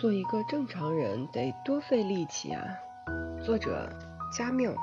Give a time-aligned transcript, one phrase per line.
[0.00, 2.64] 做一个正常人得多费力气啊！
[3.44, 3.86] 作者：
[4.34, 4.74] 加缪。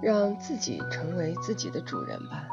[0.00, 2.48] 让自己成为自己的主人吧。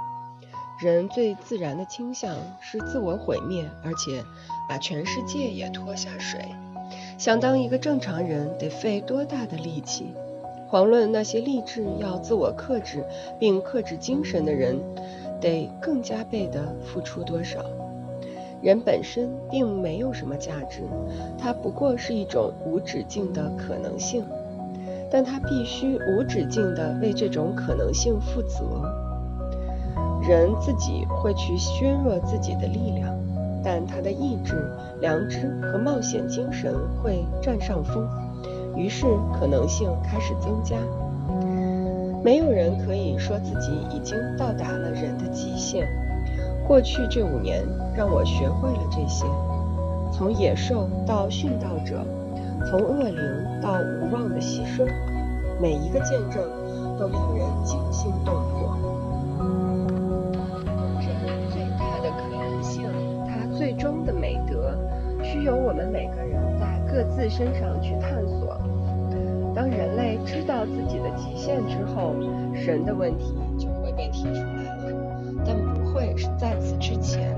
[0.81, 4.21] 人最自然的倾向是自我毁灭，而且
[4.67, 6.41] 把全世界也拖下水。
[7.17, 10.13] 想当一个正常人得费多大的力气？
[10.69, 13.05] 遑论那些立志要自我克制
[13.39, 14.77] 并克制精神的人，
[15.39, 17.63] 得更加倍的付出多少？
[18.61, 20.81] 人本身并没有什么价值，
[21.37, 24.23] 它不过是一种无止境的可能性，
[25.11, 28.63] 但他必须无止境地为这种可能性负责。
[30.27, 33.15] 人自己会去削弱自己的力量，
[33.63, 34.55] 但他的意志、
[34.99, 38.09] 良知和冒险精神会占上风，
[38.75, 39.05] 于是
[39.39, 40.75] 可能性开始增加。
[42.23, 45.87] 没有人可以说自己已经到达了人的极限。
[46.67, 47.63] 过去这五年
[47.95, 49.25] 让我学会了这些：
[50.11, 52.03] 从野兽到殉道者，
[52.69, 54.85] 从恶灵到无望的牺牲，
[55.61, 56.43] 每一个见证
[56.99, 58.77] 都令人惊心动魄。
[61.25, 62.83] 人最大的可能性，
[63.25, 64.77] 它最终的美德，
[65.23, 68.59] 需由我们每个人在各自身上去探索。
[69.55, 72.13] 当人类知道自己的极限之后，
[72.53, 74.66] 神的问题就会被提出来，
[76.17, 77.35] 是在此之前，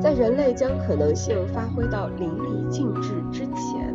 [0.00, 3.94] 在人类将可能性发挥到淋漓尽致之前，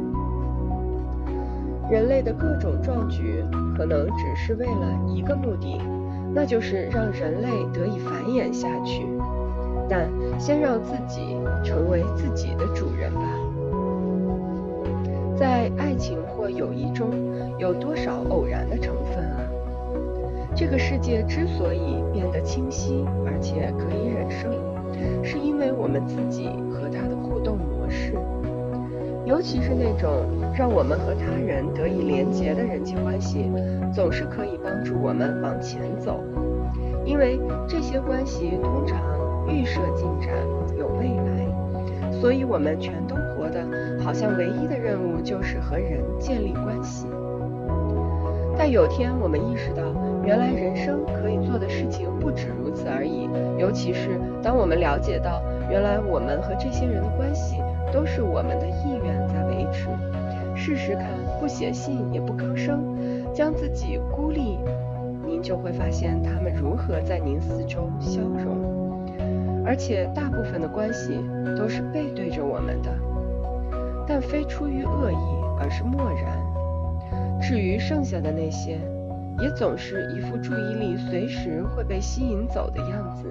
[1.89, 3.43] 人类的各种壮举
[3.75, 5.81] 可能只是为了一个目的，
[6.33, 9.07] 那就是让人类得以繁衍下去。
[9.89, 10.07] 但
[10.39, 13.21] 先让自己成为自己的主人吧。
[15.35, 17.09] 在爱情或友谊中，
[17.57, 19.39] 有多少偶然的成分啊？
[20.55, 24.02] 这个世界之所以变得清晰而且可以，
[25.83, 28.13] 我们自己和他的互动模式，
[29.25, 30.09] 尤其是那种
[30.57, 33.51] 让我们和他人得以连结的人际关系，
[33.93, 36.23] 总是可以帮助我们往前走。
[37.03, 38.97] 因为这些关系通常
[39.45, 40.33] 预设进展，
[40.79, 43.67] 有未来，所以我们全都活得
[44.01, 47.07] 好像唯一的任务就是和人建立关系。
[48.65, 49.83] 但有天我们意识到，
[50.23, 53.29] 原来人生可以做的事情不止如此而已。
[53.59, 57.57] 尤其是当我们了解到，原来我们和这些人的关系
[57.91, 59.89] 都是我们的意愿在维持。
[60.55, 61.09] 试试看，
[61.41, 62.81] 不写信也不吭声，
[63.33, 64.57] 将自己孤立，
[65.25, 69.03] 您就会发现他们如何在您四周消融。
[69.65, 71.19] 而且大部分的关系
[71.57, 72.89] 都是背对着我们的，
[74.07, 76.62] 但非出于恶意，而是漠然。
[77.41, 78.79] 至于剩下的那些，
[79.41, 83.29] 也总是一副注意力随时会被吸引走的样子。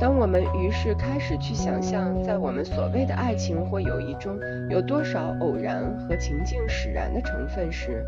[0.00, 4.36] 当我们于是开始去想象，在我们所谓的爱情或友谊中
[4.68, 8.04] 有多少偶然和情境使然的成分时，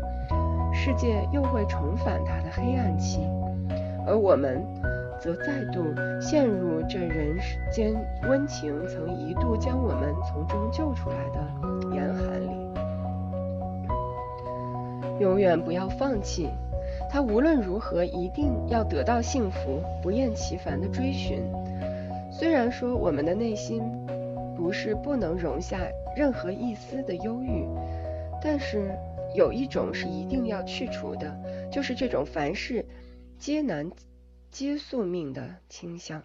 [0.73, 3.21] 世界又会重返它的黑暗期，
[4.05, 4.61] 而我们
[5.19, 5.81] 则再度
[6.21, 7.35] 陷入这人
[7.71, 7.93] 间
[8.27, 12.86] 温情曾一度将我们从中救出来的严寒里。
[15.19, 16.49] 永远不要放弃，
[17.09, 21.41] 他无论如何一定要得到幸福，不厌其烦地追寻。
[22.31, 23.81] 虽然说我们的内心
[24.55, 25.79] 不是不能容下
[26.15, 27.65] 任何一丝的忧郁，
[28.41, 28.91] 但是
[29.33, 31.35] 有一种是一定要去除的，
[31.71, 32.85] 就是这种凡事
[33.39, 33.89] 皆难
[34.51, 36.21] 皆宿命的倾向。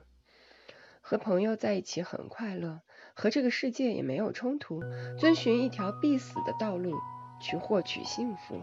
[1.01, 2.81] 和朋友在一起很快乐，
[3.15, 4.83] 和这个世界也没有冲突，
[5.19, 6.93] 遵循一条必死的道路
[7.41, 8.61] 去获取幸福。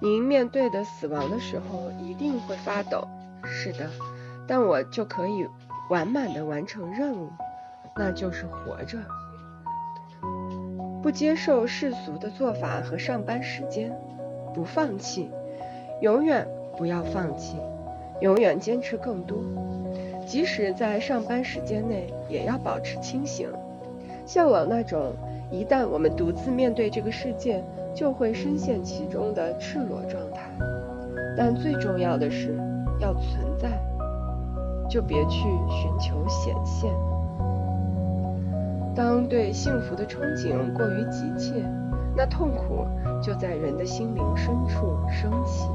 [0.00, 3.06] 您面对的死亡的时候一定会发抖，
[3.42, 3.88] 是的，
[4.46, 5.46] 但我就可以
[5.88, 7.30] 完满的完成任务，
[7.96, 8.98] 那就是活着。
[11.02, 13.94] 不接受世俗的做法和上班时间，
[14.54, 15.30] 不放弃，
[16.00, 17.58] 永远不要放弃，
[18.20, 19.38] 永远坚持更多，
[20.26, 23.50] 即使在上班时间内也要保持清醒，
[24.26, 25.12] 向往那种
[25.54, 27.62] 一旦我们独自面对这个世界。
[27.94, 30.50] 就会深陷其中的赤裸状态，
[31.36, 32.58] 但最重要的是
[32.98, 33.80] 要存在，
[34.90, 36.90] 就别去寻求显现。
[38.96, 41.64] 当对幸福的憧憬过于急切，
[42.16, 42.84] 那痛苦
[43.22, 45.68] 就在人的心灵深处升起。